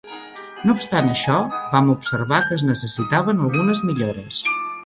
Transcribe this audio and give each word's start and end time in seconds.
No 0.67 0.73
obstant 0.77 1.11
això, 1.11 1.35
vam 1.75 1.93
observar 1.95 2.41
que 2.47 2.57
es 2.59 2.65
necessitaven 2.73 3.47
algunes 3.47 3.87
millores. 3.91 4.45